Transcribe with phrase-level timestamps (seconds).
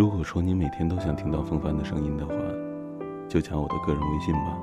[0.00, 2.32] 如果说你每天都想听到风帆的声音的话，
[3.28, 4.58] 就加我的个人微信吧。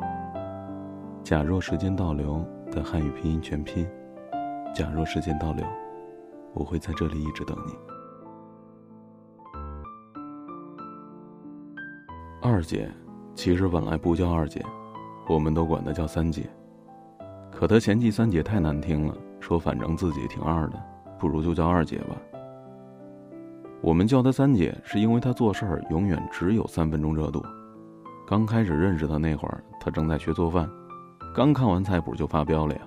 [1.23, 3.87] 假若时间倒流的汉语拼音全拼，
[4.73, 5.63] 假若时间倒流，
[6.55, 7.73] 我会在这里一直等你。
[12.41, 12.89] 二姐，
[13.35, 14.65] 其实本来不叫二姐，
[15.29, 16.49] 我们都管她叫三姐。
[17.51, 20.83] 可她嫌弃三姐太难听了，说反正自己挺二的，
[21.19, 22.17] 不如就叫二姐吧。
[23.87, 27.41] 我们叫她三姐，是因为她做事儿永远只有三分钟热度。
[28.27, 30.69] 刚开始认识她那会儿，她正在学做饭，
[31.33, 32.81] 刚看完菜谱就发飙了呀！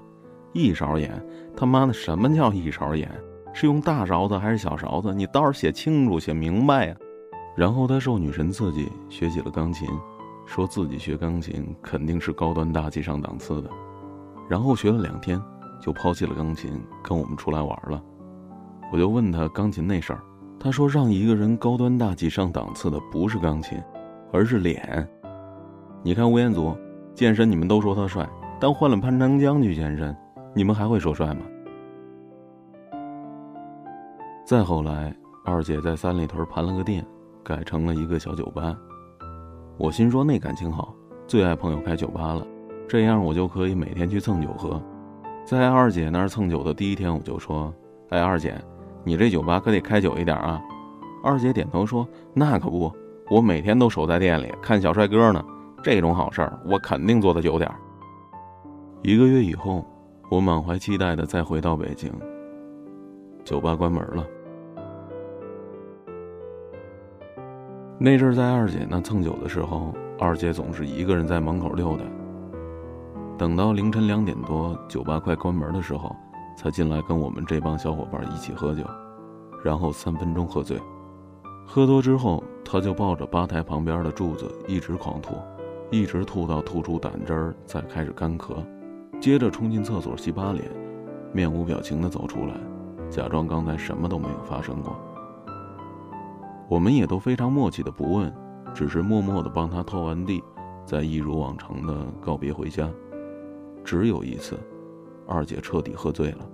[0.53, 1.11] 一勺盐，
[1.57, 3.11] 他妈的什么叫一勺盐？
[3.55, 5.15] 是用大勺子还是小勺子？
[5.15, 6.97] 你倒是写清楚、写明白呀！
[7.57, 9.89] 然后她受女神刺激，学起了钢琴，
[10.45, 13.71] 说自己学钢琴肯定是高端大气上档次的。
[14.51, 15.41] 然后学了两天，
[15.81, 18.03] 就抛弃了钢琴，跟我们出来玩了。
[18.93, 20.21] 我就问她钢琴那事儿。
[20.63, 23.83] 他说：“让一个人高端大气上档次的不是钢琴，
[24.31, 25.09] 而是脸。
[26.03, 26.77] 你看吴彦祖
[27.15, 28.29] 健身，你们都说他帅，
[28.61, 30.15] 但换了潘长江去健身，
[30.55, 31.41] 你们还会说帅吗？”
[34.45, 37.03] 再后来，二姐在三里屯盘了个店，
[37.43, 38.77] 改成了一个小酒吧。
[39.79, 40.95] 我心说那感情好，
[41.27, 42.47] 最爱朋友开酒吧了，
[42.87, 44.79] 这样我就可以每天去蹭酒喝。
[45.43, 47.73] 在二姐那儿蹭酒的第一天，我就说
[48.11, 48.55] ：“哎，二姐。”
[49.05, 50.61] 你这酒吧可得开久一点啊！
[51.23, 52.93] 二姐点头说：“那可不，
[53.31, 55.45] 我每天都守在店里看小帅哥呢。
[55.83, 57.77] 这种好事儿，我肯定做的久点儿。”
[59.03, 59.85] 一个月以后，
[60.31, 62.13] 我满怀期待的再回到北京，
[63.45, 64.27] 酒吧关门了。
[67.99, 72.05] 那阵在二姐那蹭酒的时候，二姐总是一个人在门口溜达。
[73.39, 76.15] 等到凌晨两点多，酒吧快关门的时候。
[76.61, 78.85] 才进来跟我们这帮小伙伴一起喝酒，
[79.65, 80.79] 然后三分钟喝醉，
[81.67, 85.37] 喝多之后他就抱着吧台旁边的柱子一直狂吐，
[85.91, 88.57] 一直吐到吐出胆汁儿，再开始干咳，
[89.19, 90.71] 接着冲进厕所洗把脸，
[91.33, 92.55] 面无表情的走出来，
[93.09, 94.95] 假装刚才什么都没有发生过。
[96.69, 98.31] 我们也都非常默契的不问，
[98.75, 100.45] 只是默默的帮他拖完地，
[100.85, 102.87] 再一如往常的告别回家。
[103.83, 104.59] 只有一次。
[105.31, 106.51] 二姐彻底喝醉了，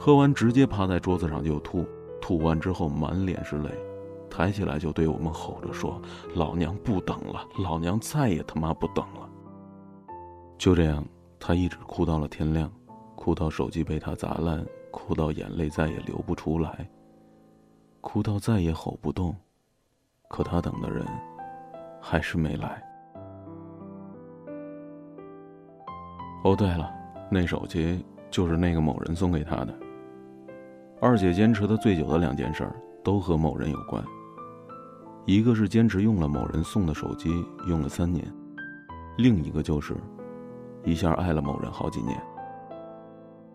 [0.00, 1.86] 喝完直接趴在桌子上就吐，
[2.18, 3.70] 吐完之后满脸是泪，
[4.30, 6.00] 抬起来就对我们吼着说
[6.34, 9.28] ：“老娘不等了，老娘再也他妈不等了。”
[10.56, 11.04] 就这样，
[11.38, 12.72] 她一直哭到了天亮，
[13.14, 16.88] 哭到手机被他砸烂，哭到眼泪再也流不出来，
[18.00, 19.36] 哭到再也吼不动，
[20.28, 21.04] 可她等的人
[22.00, 22.82] 还是没来。
[26.42, 26.95] 哦，对了。
[27.30, 29.74] 那手机就是那个某人送给她的。
[31.00, 32.68] 二姐坚持的最久的两件事
[33.04, 34.02] 都和某人有关。
[35.24, 38.24] 一个是坚持用了某人送的手机用了三年，
[39.18, 39.94] 另一个就是
[40.84, 42.16] 一下爱了某人好几年。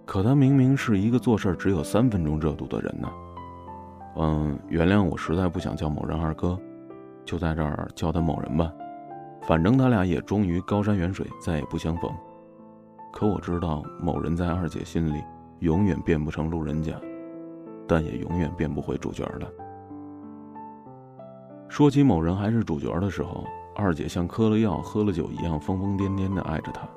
[0.06, 3.10] 可她明明是一个做事只有三分钟热度的人呢。
[4.18, 6.60] 嗯，原谅我实在不想叫某人二哥，
[7.24, 8.70] 就在这儿叫他某人吧。
[9.42, 12.12] 反正他俩也终于高山远水，再也不相逢。
[13.12, 15.22] 可我知道，某人在二姐心里
[15.60, 17.00] 永远变不成路人甲，
[17.88, 19.48] 但也永远变不回主角了。
[21.68, 23.46] 说起某人还是主角的时候，
[23.76, 26.88] 二姐像嗑了药、喝了酒一样疯疯癫癫的爱着他，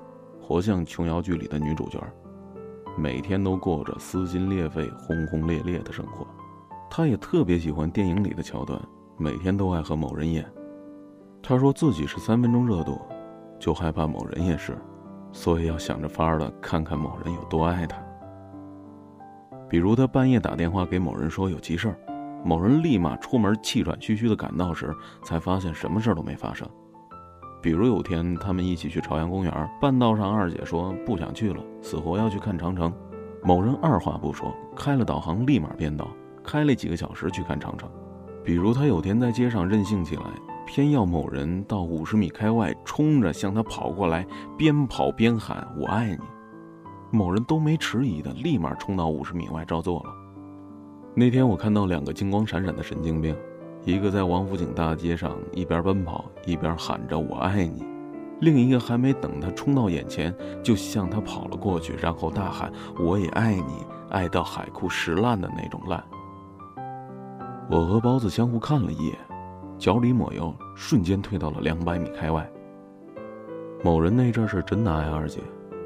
[0.41, 2.01] 活像琼瑶剧里的女主角，
[2.97, 6.27] 每天都过着撕心裂肺、轰轰烈烈的生活。
[6.91, 8.81] 她也特别喜欢电影里的桥段，
[9.17, 10.45] 每天都爱和某人演。
[11.43, 13.01] 她说自己是三分钟热度，
[13.59, 14.79] 就害怕某人也是。
[15.35, 17.99] 所以要想着法儿的看看某人有多爱他。
[19.69, 21.97] 比如他半夜打电话给某人说有急事儿，
[22.45, 26.67] 某人立马出门气喘吁吁的赶到时，才发现什么事儿都没发生。
[27.61, 32.93] 比如有天他们一起去朝阳公园，半道上二姐说不想去了，死活要去看长城，
[33.43, 36.09] 某人二话不说开了导航，立马变道，
[36.45, 37.91] 开了几个小时去看长城。
[38.45, 40.23] 比如他有天在街上任性起来。
[40.67, 44.27] 偏要某人到五十米开外冲着向他跑过来，
[44.57, 46.19] 边跑边喊“我爱你”，
[47.13, 50.11] 某人都没迟疑的，立马冲到五十米外照做了。
[51.15, 53.37] 那天我看到两个金光闪闪的神经病，
[53.85, 57.85] 一个在王府井大街上一边奔跑一边喊着“我爱你”，
[58.41, 66.03] 另一个还没等他冲到眼前，就向他跑了过去，然后大喊“我也爱你”，爱到海枯石烂的那种烂。
[67.71, 69.15] 我和包子相互看了一眼。
[69.79, 72.49] 脚里抹油，瞬间退到了两百米开外。
[73.83, 75.41] 某人那阵是真的爱二姐，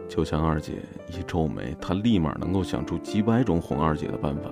[0.08, 4.50] 就像二姐一皱眉，他立马能够想出几百种哄二姐的办法。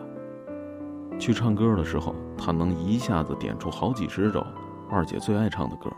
[1.18, 4.44] 去唱歌的时候，他能一下子点出好几十首
[4.90, 5.90] 二姐最爱唱的歌。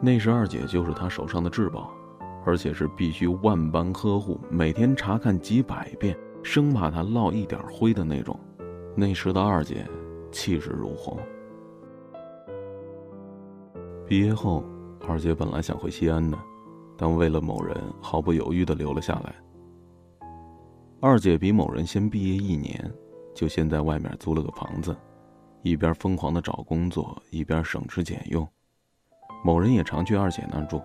[0.00, 1.92] 那时二姐就是他手上的至宝，
[2.44, 8.38] 而且是必须万般呵护，每天查看几百遍，生怕他落一点灰的那种。
[8.96, 9.86] 那时的二姐
[10.30, 11.18] 气势如虹。
[14.06, 14.64] 毕业后，
[15.08, 16.38] 二姐本来想回西安的，
[16.96, 19.34] 但为了某人，毫不犹豫的留了下来。
[21.00, 22.92] 二姐比某人先毕业一年。
[23.34, 24.94] 就先在外面租了个房子，
[25.62, 28.46] 一边疯狂的找工作，一边省吃俭用。
[29.42, 30.82] 某人也常去二姐那住。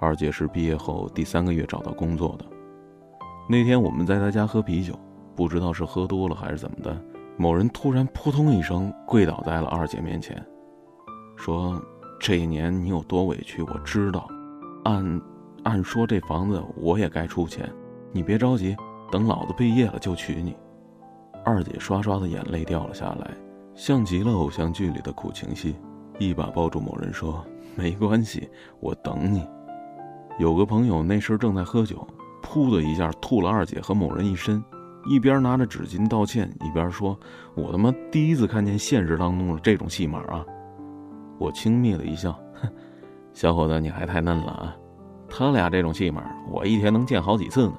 [0.00, 2.44] 二姐是毕业后第三个月找到工作的。
[3.48, 4.92] 那天我们在她家喝啤酒，
[5.36, 7.00] 不知道是喝多了还是怎么的，
[7.36, 10.44] 某人突然扑通一声跪倒在了二姐面前，
[11.36, 11.80] 说
[12.20, 14.28] ：“这一年你有多委屈，我知道。
[14.84, 15.22] 按
[15.64, 17.70] 按说这房子我也该出钱，
[18.12, 18.76] 你别着急，
[19.10, 20.56] 等老子毕业了就娶你。”
[21.44, 23.30] 二姐刷刷的眼泪掉了下来，
[23.74, 25.76] 像极了偶像剧里的苦情戏，
[26.18, 27.44] 一把抱住某人说
[27.76, 28.48] ：“没关系，
[28.80, 29.46] 我等你。”
[30.38, 32.06] 有个朋友那时正在喝酒，
[32.42, 34.62] 噗的一下吐了二姐和某人一身，
[35.08, 37.18] 一边拿着纸巾道歉，一边说
[37.56, 40.44] ：“我他妈第一次看见现实当中的这种戏码啊！”
[41.38, 42.68] 我轻蔑的一笑：“哼，
[43.32, 44.76] 小伙子你还太嫩了啊！
[45.28, 47.74] 他俩这种戏码，我一天能见好几次呢。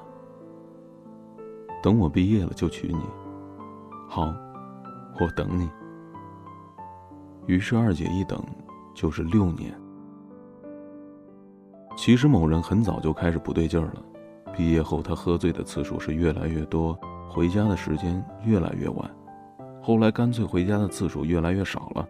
[1.82, 3.00] 等我毕业了就娶你。”
[4.08, 4.32] 好，
[5.20, 5.68] 我等你。
[7.46, 8.42] 于是二姐一等，
[8.94, 9.72] 就是六年。
[11.96, 14.02] 其实某人很早就开始不对劲儿了。
[14.56, 16.98] 毕业后，他喝醉的次数是越来越多，
[17.28, 19.10] 回家的时间越来越晚。
[19.82, 22.08] 后来干脆回家的次数越来越少了。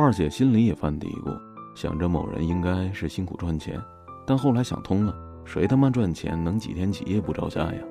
[0.00, 1.36] 二姐心里也犯嘀咕，
[1.74, 3.82] 想着某人应该是辛苦赚钱，
[4.24, 5.12] 但后来想通了，
[5.44, 7.82] 谁他妈赚钱能几天几夜不着家呀？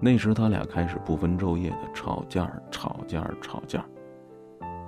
[0.00, 3.84] 那时他俩开始不分昼夜的吵架，吵架，吵架。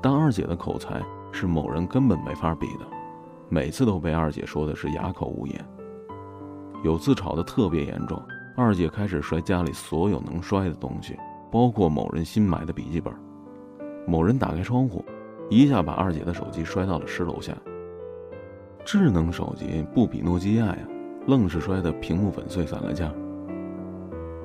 [0.01, 2.87] 但二姐的口才是某人根本没法比的，
[3.51, 5.63] 每次都被二姐说的是哑口无言。
[6.85, 8.19] 有次吵得特别严重，
[8.57, 11.19] 二姐开始摔家里所有能摔的东西，
[11.53, 13.13] 包括某人新买的笔记本。
[14.07, 15.05] 某人打开窗户，
[15.49, 17.53] 一下把二姐的手机摔到了十楼下。
[18.85, 20.79] 智能手机不比诺基亚呀，
[21.27, 23.13] 愣是摔得屏幕粉碎，散了架。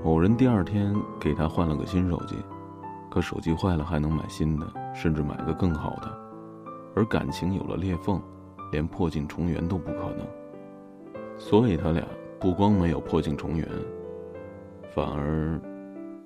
[0.04, 2.36] 某人第二天给他换了个新手机，
[3.12, 4.66] 可手机坏了还能买新的，
[4.96, 6.12] 甚至买个更好的。
[6.96, 8.22] 而感情有了裂缝，
[8.72, 10.26] 连破镜重圆都不可能。
[11.38, 12.04] 所以他俩
[12.40, 13.68] 不光没有破镜重圆，
[14.90, 15.60] 反而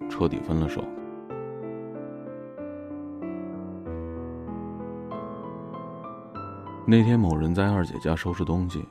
[0.10, 0.82] 彻底分了手。
[6.88, 8.86] 那天某人在二姐家收拾东西，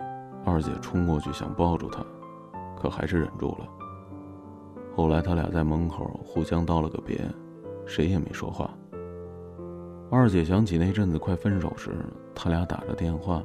[0.45, 2.05] 二姐冲过去想抱住他，
[2.77, 3.69] 可还是忍住了。
[4.97, 7.25] 后来他俩在门口互相道了个别，
[7.87, 8.69] 谁也没说话。
[10.11, 11.93] 二姐想起那阵子快分手时，
[12.35, 13.41] 他俩打着电话，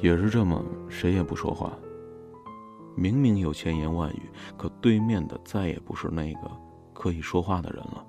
[0.00, 1.72] 也是这么谁也不说话。
[2.94, 4.22] 明明有千言万语，
[4.56, 6.48] 可对面的再也不是那个
[6.92, 8.06] 可以说话的人了。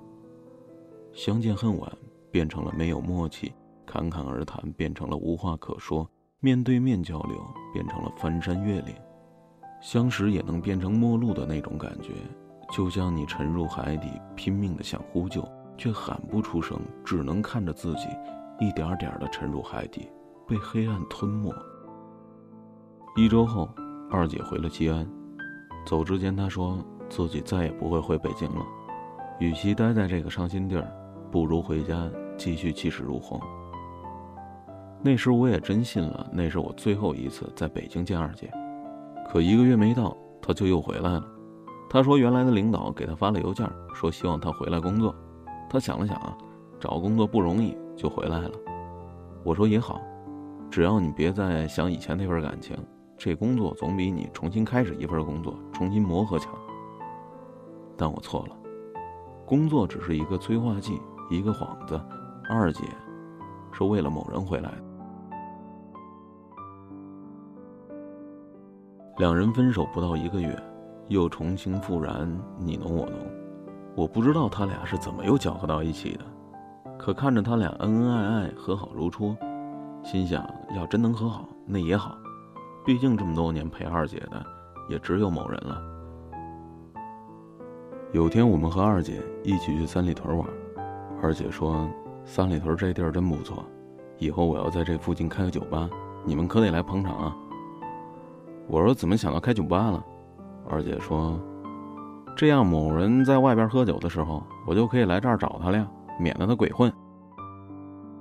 [1.12, 1.90] 相见恨晚
[2.30, 3.52] 变成了没有默契，
[3.86, 6.08] 侃侃而谈变成了无话可说，
[6.40, 7.38] 面对面交流
[7.72, 8.94] 变成了翻山越岭，
[9.80, 12.12] 相识也能变成陌路的那种感觉。
[12.72, 15.48] 就像你沉入海底，拼命的想呼救，
[15.78, 18.08] 却喊不出声，只能看着自己
[18.58, 20.10] 一点点的沉入海底，
[20.48, 21.54] 被黑暗吞没。
[23.14, 23.68] 一周后，
[24.10, 25.08] 二姐回了西安，
[25.86, 28.66] 走之前她说自己再也不会回北京了，
[29.38, 30.92] 与其待在这个伤心地儿，
[31.30, 33.40] 不如回家继续气势如虹。
[35.06, 38.50] 那时我也真信了，那是我最后一次在北京见二姐，
[39.28, 41.24] 可一个月没到，她就又回来了。
[41.88, 45.14] 她说：“原来的领导给她发了邮件，说希望她回来工作。
[45.70, 46.36] 她想了想啊，
[46.80, 48.50] 找工作不容易，就回来了。
[49.44, 50.02] 我说也好，
[50.68, 52.76] 只要你别再想以前那份感情，
[53.16, 56.52] 这工作总比你重新开始一份工作、重新磨合强。
[57.96, 58.56] 但我错了，
[59.46, 61.96] 工作只是一个催化剂，一个幌子。
[62.50, 62.82] 二姐
[63.70, 64.95] 是为了某人回来的。
[69.16, 70.56] 两人分手不到一个月。”
[71.08, 73.12] 又重新复燃，你侬我侬，
[73.94, 76.24] 我不知道他俩是怎么又搅和到一起的。
[76.98, 79.36] 可看着他俩恩恩爱爱、和好如初，
[80.02, 80.44] 心想
[80.74, 82.18] 要真能和好那也好，
[82.84, 84.44] 毕竟这么多年陪二姐的
[84.88, 85.80] 也只有某人了。
[88.12, 90.48] 有天我们和二姐一起去三里屯玩，
[91.22, 91.88] 二姐说
[92.26, 93.64] ：“三里屯这地儿真不错，
[94.18, 95.88] 以后我要在这附近开个酒吧，
[96.24, 97.36] 你们可得来捧场啊。”
[98.68, 100.04] 我说：“怎么想到开酒吧了？”
[100.68, 101.38] 二姐说
[102.36, 105.86] ：“这样某人在外边喝酒的时候，我就可以来这儿找他了呀，
[106.18, 106.92] 免得他鬼混。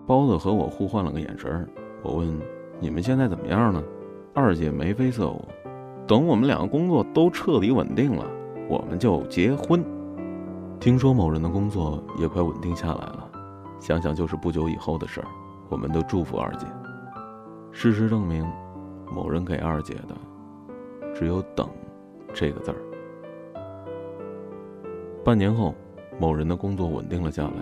[0.05, 1.67] 包子和我互换了个眼神
[2.03, 2.39] 我问
[2.79, 3.83] ：“你们现在怎么样呢？”
[4.35, 5.43] 二姐眉飞色舞，
[6.05, 8.25] 等我们两个工作都彻底稳定了，
[8.69, 9.83] 我们就结婚。
[10.79, 13.29] 听说某人的工作也快稳定下来了，
[13.79, 15.27] 想想就是不久以后的事儿，
[15.69, 16.67] 我们都祝福二姐。
[17.71, 18.45] 事实证明，
[19.11, 20.15] 某人给二姐的
[21.15, 21.67] 只有“等”
[22.35, 22.77] 这个字儿。
[25.23, 25.73] 半年后，
[26.19, 27.53] 某人的工作稳定了下来，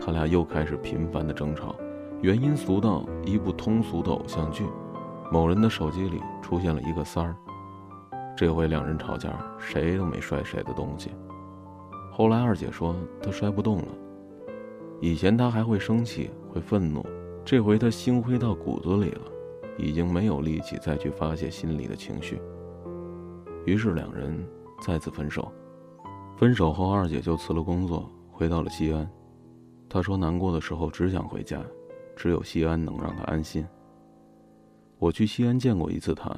[0.00, 1.76] 他俩又开始频繁的争吵，
[2.22, 4.64] 原因俗到一部通俗的偶像剧。
[5.30, 7.36] 某人的手机里出现了一个三儿，
[8.36, 11.10] 这回两人吵架，谁都没摔谁的东西。
[12.10, 13.88] 后来二姐说她摔不动了，
[15.00, 17.04] 以前她还会生气会愤怒，
[17.44, 19.22] 这回她心灰到骨子里了，
[19.76, 22.40] 已经没有力气再去发泄心里的情绪。
[23.66, 24.42] 于是两人
[24.80, 25.52] 再次分手。
[26.36, 29.08] 分手后，二姐就辞了工作，回到了西安。
[29.88, 31.60] 她说难过的时候只想回家，
[32.14, 33.66] 只有西安能让她安心。
[34.98, 36.34] 我去西安见过一次她，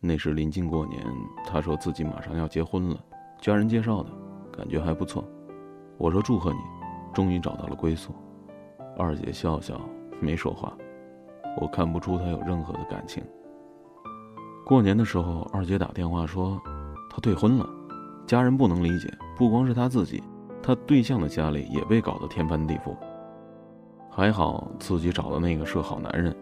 [0.00, 1.00] 那时临近过年，
[1.46, 3.04] 她说自己马上要结婚了，
[3.40, 4.10] 家人介绍的，
[4.52, 5.24] 感觉还不错。
[5.96, 6.58] 我说祝贺你，
[7.12, 8.12] 终于找到了归宿。
[8.98, 9.80] 二姐笑笑，
[10.20, 10.76] 没说话。
[11.60, 13.22] 我看不出她有任何的感情。
[14.64, 16.58] 过年的时候，二姐打电话说，
[17.10, 17.68] 她退婚了。
[18.26, 20.22] 家人不能理解，不光是她自己，
[20.62, 22.96] 她对象的家里也被搞得天翻地覆。
[24.10, 26.34] 还好自己找的那个是好男人，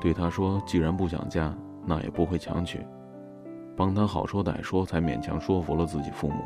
[0.00, 1.52] 对她说：“既然不想嫁，
[1.84, 2.78] 那也不会强娶。”
[3.76, 6.44] 帮他好说歹说，才勉强说服了自己父母。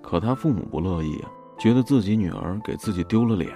[0.00, 3.50] 可他父母不乐意啊，觉得自己女儿给自己丢了脸。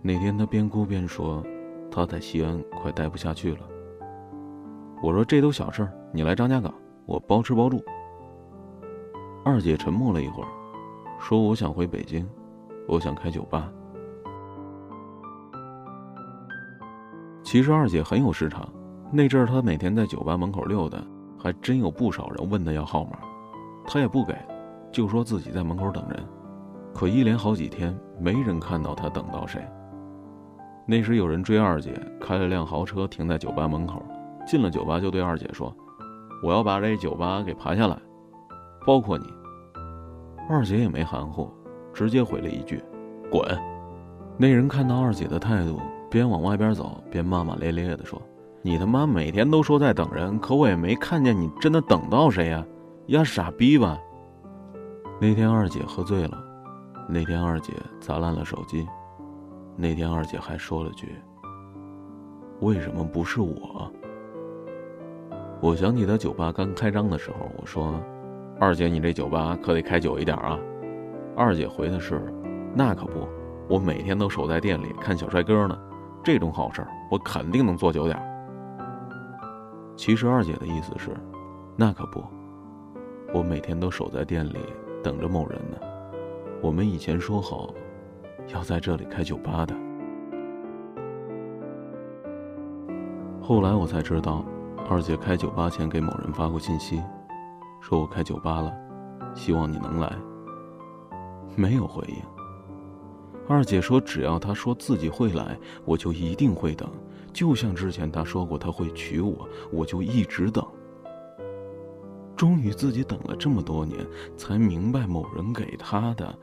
[0.00, 1.44] 那天他边哭边说
[1.92, 3.60] ：“他在西安快待不下去了。”
[5.02, 6.72] 我说：“这都小事儿，你来张家港，
[7.06, 7.82] 我包吃包住。”
[9.44, 10.48] 二姐沉默了一会儿，
[11.18, 12.28] 说：“我想回北京，
[12.86, 13.70] 我想开酒吧。”
[17.42, 18.68] 其实二姐很有市场，
[19.10, 20.98] 那阵儿她每天在酒吧门口溜达，
[21.38, 23.18] 还真有不少人问她要号码，
[23.86, 24.36] 她也不给，
[24.92, 26.22] 就说自己在门口等人。
[26.92, 29.66] 可一连好几天，没人看到她等到谁。
[30.86, 34.02] 那时有人追二姐，开了辆豪车停在酒吧门口，
[34.50, 35.72] 进了酒吧就对二姐说
[36.42, 37.96] ：“我要把这酒吧给盘下来。”
[38.84, 39.24] 包括你，
[40.48, 41.48] 二姐也没含糊，
[41.94, 42.82] 直接回了一句
[43.30, 43.40] ：“滚！”
[44.36, 45.78] 那人看到二姐的态度，
[46.10, 48.20] 边往外边走边骂骂咧咧的说
[48.60, 52.66] ：“你他妈每天都说在等人，可我也没看见你真的等到谁呀，
[53.06, 53.96] 呀傻逼吧！”
[55.22, 56.36] 那天二姐喝醉了，
[57.08, 58.84] 那天二姐砸烂了手机，
[59.76, 61.14] 那天二姐还说了句
[62.62, 63.88] ：“为什么不是我？”
[65.60, 67.94] 我想起他酒吧刚开张的时候，我说。
[68.58, 70.58] 二姐，你这酒吧可得开久一点啊！
[71.34, 72.20] 二姐回的是
[72.76, 73.26] ：“那可不，
[73.70, 75.78] 我每天都守在店里看小帅哥呢。
[76.22, 78.22] 这种好事我肯定能做久点。”
[79.96, 81.16] 其实二姐的意思是
[81.74, 82.22] ：“那可不，
[83.32, 84.58] 我每天都守在店里
[85.02, 85.78] 等着某人呢。
[86.60, 87.72] 我们以前说好
[88.48, 89.74] 要在这里开酒吧的。”
[93.40, 94.44] 后来我才知道，
[94.88, 97.02] 二姐开酒吧前给某人发过信息。
[97.80, 98.72] 说我开酒吧了，
[99.34, 100.16] 希望你能来。
[101.56, 102.16] 没有回应。
[103.48, 106.88] 二姐说，只要他说自己会来，我就一定会等。
[107.32, 110.64] 就像之前他说过他会娶我，我就一直等。
[112.36, 114.06] 终于自己等了这么多年，
[114.36, 116.36] 才明白某人给他的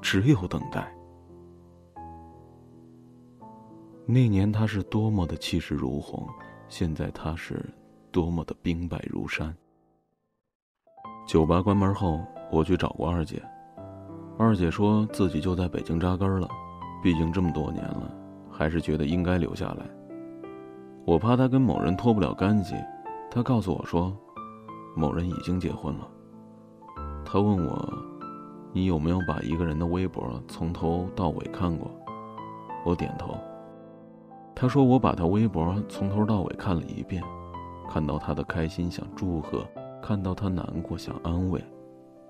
[0.00, 0.94] 只有等待。
[4.06, 6.28] 那年他是多么的气势如虹，
[6.68, 7.64] 现在他是
[8.10, 9.54] 多么的兵败如山。
[11.26, 13.42] 酒吧关门后，我去找过二姐。
[14.36, 16.48] 二姐说自己就在北京扎根了，
[17.02, 18.12] 毕竟这么多年了，
[18.50, 19.86] 还是觉得应该留下来。
[21.04, 22.74] 我怕她跟某人脱不了干系，
[23.30, 24.16] 她告诉我说，
[24.96, 26.08] 某人已经结婚了。
[27.24, 27.88] 她问我，
[28.72, 31.90] 你有没有把一个人的微博从头到尾看过？
[32.84, 33.38] 我点头。
[34.54, 37.22] 她说我把他微博从头到尾看了一遍，
[37.88, 39.66] 看到他的开心，想祝贺。
[40.02, 41.58] 看到他难过，想安慰，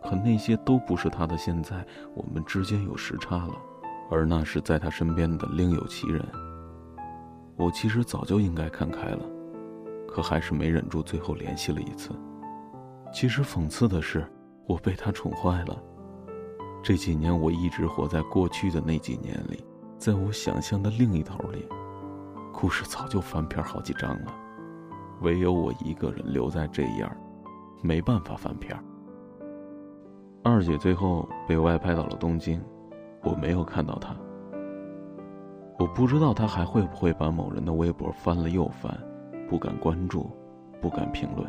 [0.00, 1.84] 可那些都不是他的现在。
[2.14, 3.54] 我们之间有时差了，
[4.12, 6.24] 而那是在他身边的另有其人。
[7.56, 9.24] 我其实早就应该看开了，
[10.06, 12.10] 可还是没忍住，最后联系了一次。
[13.12, 14.24] 其实讽刺的是，
[14.68, 15.76] 我被他宠坏了。
[16.80, 19.64] 这几年我一直活在过去的那几年里，
[19.98, 21.66] 在我想象的另一头里，
[22.64, 24.34] 故事早就翻篇好几章了，
[25.20, 27.14] 唯有我一个人留在这样。
[27.82, 28.74] 没办法翻篇
[30.42, 32.58] 二姐最后被外派到了东京，
[33.22, 34.16] 我没有看到她。
[35.78, 38.98] 我不知道她还会不会把某人的微博翻了又翻，
[39.46, 40.30] 不敢关注，
[40.80, 41.46] 不敢评论。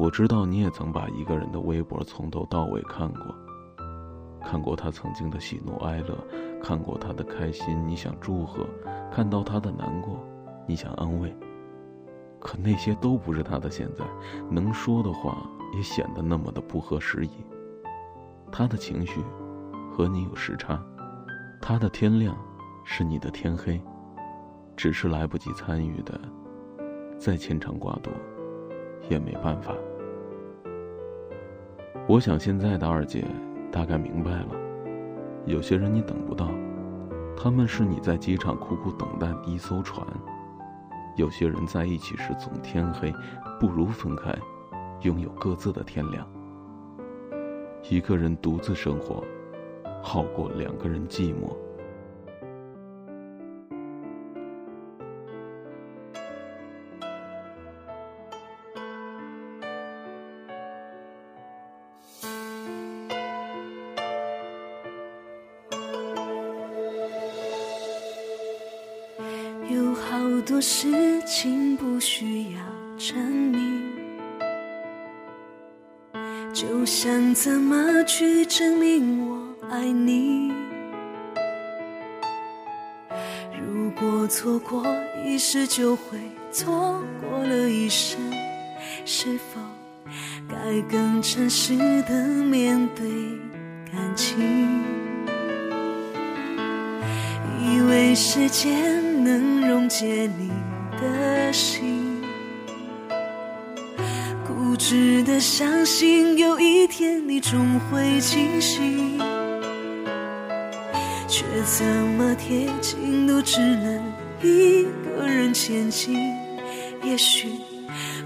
[0.00, 3.32] 我知道你也曾把一个人的微博从头到尾看过，
[4.44, 6.16] 看过他曾经的喜怒哀乐，
[6.62, 8.64] 看过他的开心，你想祝贺；
[9.10, 10.18] 看到他的难过，
[10.66, 11.34] 你想安慰。
[12.38, 14.04] 可那些都不是他的现在，
[14.50, 17.30] 能说的话也显得那么的不合时宜。
[18.50, 19.22] 他的情绪
[19.90, 20.82] 和你有时差，
[21.60, 22.36] 他的天亮
[22.84, 23.80] 是你的天黑，
[24.76, 26.20] 只是来不及参与的，
[27.16, 28.10] 再牵肠挂肚
[29.08, 29.72] 也没办法。
[32.08, 33.24] 我想现在的二姐
[33.72, 34.48] 大概明白了，
[35.46, 36.50] 有些人你等不到，
[37.34, 40.06] 他们是你在机场苦苦等待的一艘船。
[41.16, 43.12] 有些人在一起时总天黑，
[43.58, 44.34] 不如分开，
[45.00, 46.26] 拥有各自的天亮。
[47.88, 49.24] 一个人独自生活，
[50.02, 51.56] 好过两个人寂寞。
[70.62, 72.60] 事情不需要
[72.96, 73.82] 证明，
[76.54, 80.52] 就想怎么去证明我爱你。
[83.60, 84.86] 如果错过
[85.26, 86.16] 一时，就会
[86.52, 88.20] 错过了一生。
[89.04, 89.60] 是否
[90.48, 93.04] 该更诚实的面对
[93.90, 94.38] 感情？
[97.60, 99.11] 以为时间。
[99.22, 100.50] 能溶解你
[101.00, 102.20] 的心，
[104.46, 109.18] 固执的相信有一天你终会清醒，
[111.28, 114.02] 却怎么贴近都只能
[114.42, 116.18] 一个人前进。
[117.04, 117.48] 也许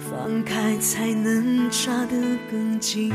[0.00, 2.16] 放开才能抓得
[2.50, 3.12] 更紧。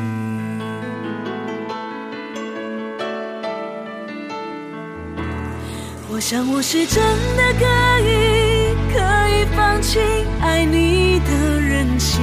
[6.21, 7.03] 我想我是真
[7.35, 7.65] 的可
[8.07, 9.97] 以，可以放弃
[10.39, 12.21] 爱你的任性，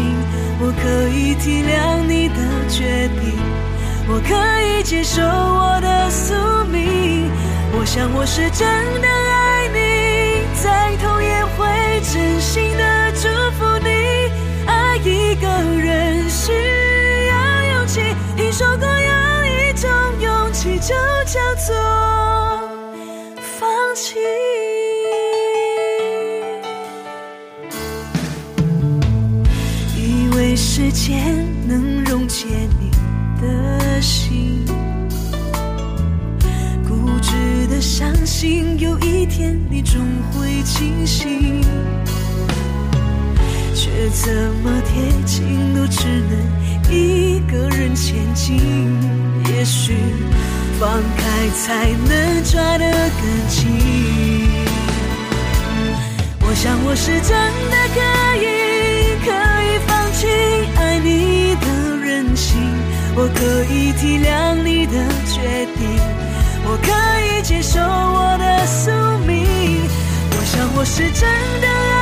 [0.61, 2.37] 我可以体谅你的
[2.69, 3.35] 决定，
[4.07, 6.33] 我可以接受我的宿
[6.71, 7.29] 命。
[7.77, 8.69] 我想我是真
[9.03, 11.67] 的爱你，再痛也会
[12.01, 14.31] 真心的祝福你。
[14.69, 15.49] 爱一个
[15.83, 16.53] 人需
[17.27, 18.01] 要勇气，
[18.37, 22.08] 听说过有一种勇气就叫做。
[30.89, 32.47] 时间能溶解
[32.81, 32.91] 你
[33.43, 34.65] 的心，
[36.89, 40.01] 固执的相信有一天你终
[40.33, 41.61] 会清醒，
[43.75, 44.33] 却怎
[44.65, 48.57] 么贴近都只能一个人前进。
[49.51, 49.95] 也许。
[50.81, 53.67] 放开才能抓得更紧。
[56.41, 57.37] 我想我是真
[57.69, 57.77] 的
[68.69, 68.91] 宿
[69.27, 69.47] 命。
[70.31, 71.23] 我想我是真
[71.61, 71.98] 的爱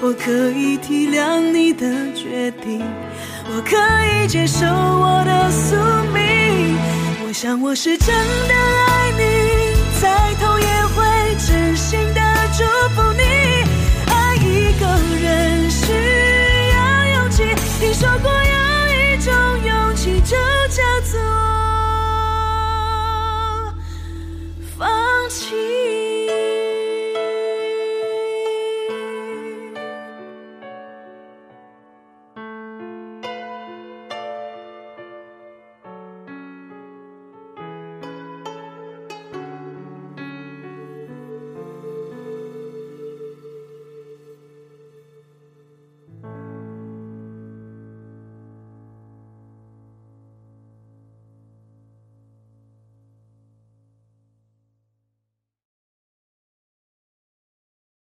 [0.00, 1.84] 我可以体谅你的
[2.14, 2.80] 决定，
[3.48, 5.74] 我可以接受我的宿
[6.14, 6.78] 命。
[7.26, 11.02] 我想我是真的爱你，再痛也会
[11.44, 12.20] 真心的
[12.56, 13.22] 祝福你。
[14.06, 14.86] 爱一个
[15.20, 15.92] 人需
[16.72, 16.78] 要
[17.20, 17.42] 勇气，
[17.80, 18.56] 听说过有
[18.94, 19.34] 一种
[19.66, 20.36] 勇气，就
[20.74, 20.87] 叫。